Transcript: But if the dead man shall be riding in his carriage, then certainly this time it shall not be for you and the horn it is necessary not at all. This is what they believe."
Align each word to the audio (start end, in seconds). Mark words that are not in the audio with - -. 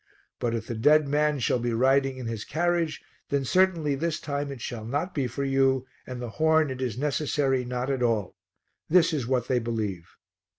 But 0.39 0.55
if 0.55 0.65
the 0.65 0.73
dead 0.73 1.07
man 1.07 1.37
shall 1.37 1.59
be 1.59 1.73
riding 1.73 2.17
in 2.17 2.25
his 2.25 2.43
carriage, 2.43 3.03
then 3.29 3.45
certainly 3.45 3.93
this 3.93 4.19
time 4.19 4.51
it 4.51 4.59
shall 4.59 4.83
not 4.83 5.13
be 5.13 5.27
for 5.27 5.43
you 5.43 5.85
and 6.07 6.19
the 6.19 6.27
horn 6.41 6.71
it 6.71 6.81
is 6.81 6.97
necessary 6.97 7.63
not 7.65 7.91
at 7.91 8.01
all. 8.01 8.35
This 8.89 9.13
is 9.13 9.27
what 9.27 9.47
they 9.47 9.59
believe." 9.59 10.15